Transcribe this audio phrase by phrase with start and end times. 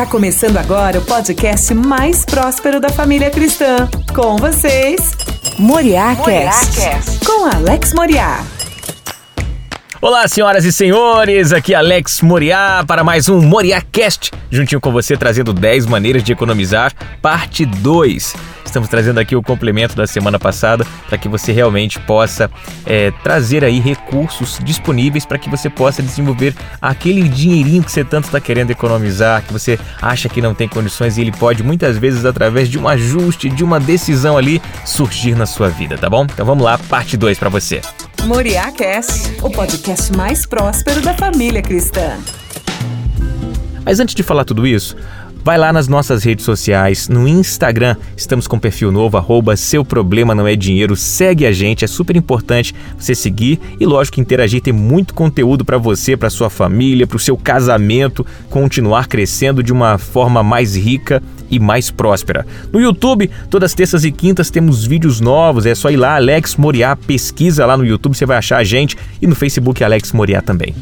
[0.00, 3.86] Tá começando agora o podcast mais próspero da família cristã.
[4.14, 5.10] Com vocês,
[5.58, 8.42] Moriá Cast, com Alex Moriá.
[10.02, 14.90] Olá, senhoras e senhores, aqui é Alex Moriá para mais um Moriá Cast, juntinho com
[14.90, 18.34] você trazendo 10 maneiras de economizar, parte 2.
[18.64, 22.50] Estamos trazendo aqui o complemento da semana passada para que você realmente possa
[22.86, 28.24] é, trazer aí recursos disponíveis para que você possa desenvolver aquele dinheirinho que você tanto
[28.24, 32.24] está querendo economizar, que você acha que não tem condições e ele pode muitas vezes
[32.24, 36.24] através de um ajuste, de uma decisão ali surgir na sua vida, tá bom?
[36.24, 37.82] Então vamos lá, parte 2 para você.
[38.26, 42.18] Moriá Cast, o podcast mais próspero da família cristã.
[43.84, 44.96] Mas antes de falar tudo isso,
[45.42, 50.34] Vai lá nas nossas redes sociais, no Instagram, estamos com perfil novo, arroba seu problema
[50.34, 54.72] não é dinheiro, segue a gente, é super importante você seguir e lógico interagir, tem
[54.72, 59.96] muito conteúdo para você, para sua família, para o seu casamento, continuar crescendo de uma
[59.96, 62.46] forma mais rica e mais próspera.
[62.72, 66.94] No YouTube, todas terças e quintas temos vídeos novos, é só ir lá, Alex Moriá,
[66.94, 70.74] pesquisa lá no YouTube, você vai achar a gente e no Facebook Alex Moriá também.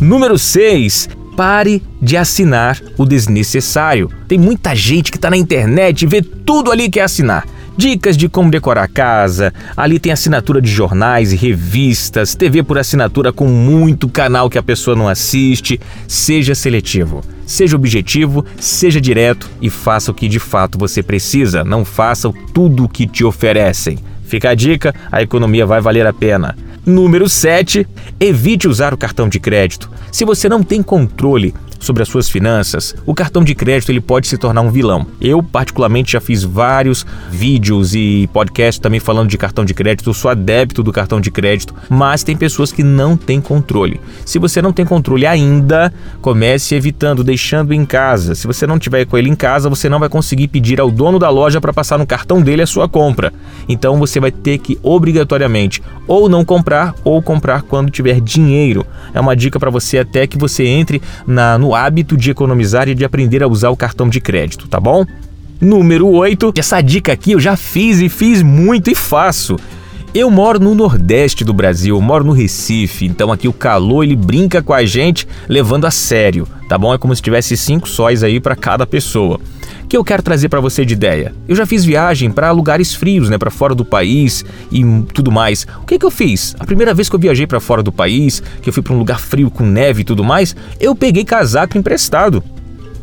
[0.00, 1.08] Número 6.
[1.36, 4.10] Pare de assinar o desnecessário.
[4.28, 7.46] Tem muita gente que está na internet e vê tudo ali que é assinar.
[7.80, 12.76] Dicas de como decorar a casa, ali tem assinatura de jornais e revistas, TV por
[12.76, 15.80] assinatura com muito canal que a pessoa não assiste.
[16.06, 21.82] Seja seletivo, seja objetivo, seja direto e faça o que de fato você precisa, não
[21.82, 23.98] faça tudo o que te oferecem.
[24.24, 26.54] Fica a dica, a economia vai valer a pena.
[26.84, 27.86] Número 7.
[28.20, 29.90] Evite usar o cartão de crédito.
[30.12, 34.28] Se você não tem controle sobre as suas finanças, o cartão de crédito ele pode
[34.28, 35.06] se tornar um vilão.
[35.20, 40.08] Eu, particularmente, já fiz vários vídeos e podcasts também falando de cartão de crédito.
[40.10, 44.00] Eu sou adepto do cartão de crédito, mas tem pessoas que não têm controle.
[44.24, 48.34] Se você não tem controle ainda, comece evitando, deixando em casa.
[48.34, 51.18] Se você não tiver com ele em casa, você não vai conseguir pedir ao dono
[51.18, 53.32] da loja para passar no cartão dele a sua compra.
[53.68, 58.86] Então você vai ter que obrigatoriamente ou não comprar ou comprar quando tiver dinheiro.
[59.14, 62.94] É uma dica para você até que você entre na, no hábito de economizar e
[62.94, 65.04] de aprender a usar o cartão de crédito, tá bom?
[65.60, 66.52] Número 8.
[66.56, 69.56] Essa dica aqui eu já fiz e fiz muito e faço.
[70.12, 74.60] Eu moro no Nordeste do Brasil, moro no Recife, então aqui o calor ele brinca
[74.60, 76.92] com a gente levando a sério, tá bom?
[76.92, 79.38] É como se tivesse cinco sóis aí para cada pessoa.
[79.90, 81.34] Que eu quero trazer para você de ideia?
[81.48, 85.66] Eu já fiz viagem para lugares frios, né, para fora do país e tudo mais.
[85.82, 86.54] O que que eu fiz?
[86.60, 88.98] A primeira vez que eu viajei para fora do país, que eu fui para um
[88.98, 92.40] lugar frio com neve e tudo mais, eu peguei casaco emprestado.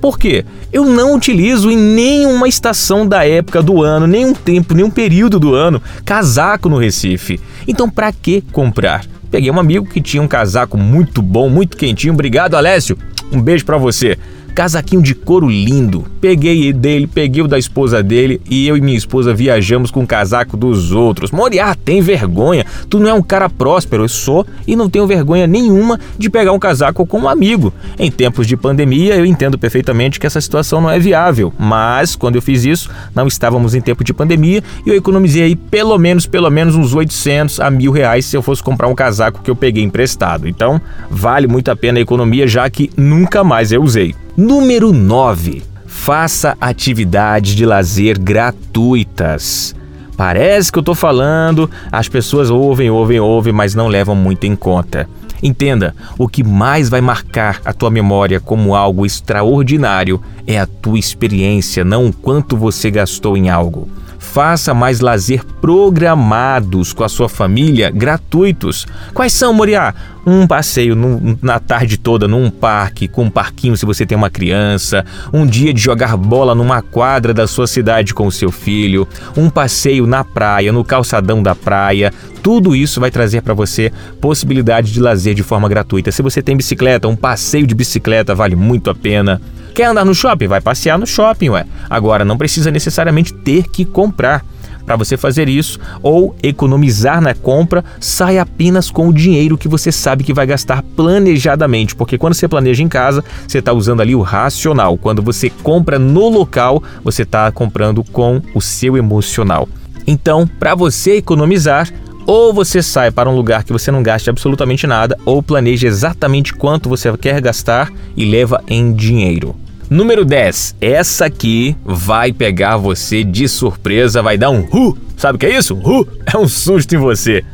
[0.00, 0.44] Por quê?
[0.72, 5.54] Eu não utilizo em nenhuma estação da época do ano, nenhum tempo, nenhum período do
[5.54, 7.38] ano, casaco no Recife.
[7.68, 9.06] Então, para que comprar?
[9.30, 12.12] Peguei um amigo que tinha um casaco muito bom, muito quentinho.
[12.12, 12.98] Obrigado, Alessio.
[13.30, 14.18] Um beijo para você
[14.52, 16.04] casaquinho de couro lindo.
[16.20, 20.06] Peguei dele, peguei o da esposa dele e eu e minha esposa viajamos com o
[20.06, 21.30] casaco dos outros.
[21.30, 22.64] Moriá, tem vergonha.
[22.88, 26.52] Tu não é um cara próspero, eu sou e não tenho vergonha nenhuma de pegar
[26.52, 27.72] um casaco com um amigo.
[27.98, 32.36] Em tempos de pandemia, eu entendo perfeitamente que essa situação não é viável, mas quando
[32.36, 36.26] eu fiz isso, não estávamos em tempo de pandemia e eu economizei aí pelo menos,
[36.26, 39.56] pelo menos uns 800 a mil reais se eu fosse comprar um casaco que eu
[39.56, 40.48] peguei emprestado.
[40.48, 40.80] Então,
[41.10, 44.14] vale muito a pena a economia, já que nunca mais eu usei.
[44.34, 45.62] Número 9.
[45.84, 49.76] Faça atividades de lazer gratuitas.
[50.16, 54.56] Parece que eu estou falando, as pessoas ouvem, ouvem, ouvem, mas não levam muito em
[54.56, 55.06] conta.
[55.42, 60.98] Entenda, o que mais vai marcar a tua memória como algo extraordinário é a tua
[60.98, 63.86] experiência, não o quanto você gastou em algo.
[64.22, 68.86] Faça mais lazer programados com a sua família, gratuitos.
[69.12, 69.94] Quais são, Moriá?
[70.24, 70.96] Um passeio
[71.42, 75.74] na tarde toda num parque, com um parquinho se você tem uma criança, um dia
[75.74, 79.06] de jogar bola numa quadra da sua cidade com o seu filho,
[79.36, 82.10] um passeio na praia, no calçadão da praia.
[82.42, 86.10] Tudo isso vai trazer para você possibilidade de lazer de forma gratuita.
[86.10, 89.42] Se você tem bicicleta, um passeio de bicicleta vale muito a pena.
[89.74, 90.48] Quer andar no shopping?
[90.48, 91.64] Vai passear no shopping, ué.
[91.88, 94.44] Agora, não precisa necessariamente ter que comprar.
[94.84, 99.92] Para você fazer isso ou economizar na compra, sai apenas com o dinheiro que você
[99.92, 104.14] sabe que vai gastar planejadamente, porque quando você planeja em casa, você está usando ali
[104.14, 104.98] o racional.
[104.98, 109.68] Quando você compra no local, você está comprando com o seu emocional.
[110.04, 111.88] Então, para você economizar,
[112.26, 116.52] ou você sai para um lugar que você não gaste absolutamente nada, ou planeja exatamente
[116.54, 119.56] quanto você quer gastar e leva em dinheiro.
[119.90, 120.76] Número 10.
[120.80, 124.96] Essa aqui vai pegar você de surpresa, vai dar um ru.
[125.16, 125.74] Sabe o que é isso?
[125.74, 127.44] Ru é um susto em você.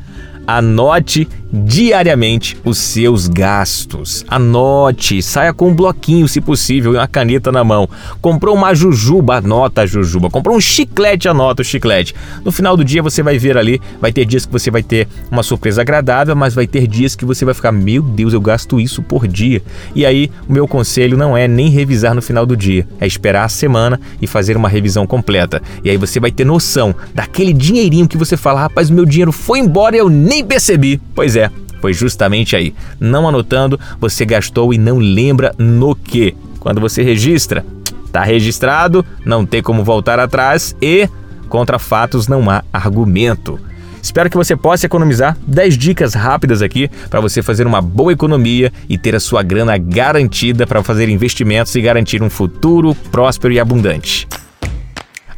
[0.47, 4.25] Anote diariamente os seus gastos.
[4.29, 7.89] Anote, saia com um bloquinho, se possível, e uma caneta na mão.
[8.21, 10.31] Comprou uma jujuba, anota a jujuba.
[10.31, 12.15] Comprou um chiclete, anota o chiclete.
[12.45, 15.09] No final do dia você vai ver ali, vai ter dias que você vai ter
[15.31, 18.81] uma surpresa agradável, mas vai ter dias que você vai ficar, meu Deus, eu gasto
[18.81, 19.63] isso por dia.
[19.95, 23.45] E aí, o meu conselho não é nem revisar no final do dia, é esperar
[23.45, 25.63] a semana e fazer uma revisão completa.
[25.85, 29.59] E aí você vai ter noção daquele dinheirinho que você fala, rapaz, meu dinheiro foi
[29.59, 31.01] embora e eu nem percebi.
[31.15, 31.38] Pois é,
[31.81, 32.75] foi justamente aí.
[32.99, 36.35] Não anotando, você gastou e não lembra no que.
[36.59, 37.65] Quando você registra,
[38.13, 41.09] tá registrado, não tem como voltar atrás e
[41.49, 43.59] contra fatos não há argumento.
[44.03, 48.73] Espero que você possa economizar 10 dicas rápidas aqui para você fazer uma boa economia
[48.89, 53.61] e ter a sua grana garantida para fazer investimentos e garantir um futuro próspero e
[53.61, 54.27] abundante.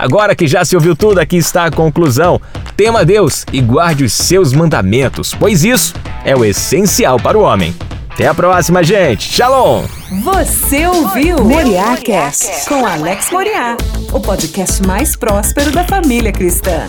[0.00, 2.40] Agora que já se ouviu tudo, aqui está a conclusão.
[2.74, 5.92] Tema Deus e guarde os seus mandamentos, pois isso
[6.24, 7.76] é o essencial para o homem.
[8.08, 9.30] Até a próxima, gente.
[9.30, 9.84] Shalom!
[10.24, 13.76] Você ouviu Moriá Cast com Alex Moriá,
[14.10, 16.88] o podcast mais próspero da família cristã.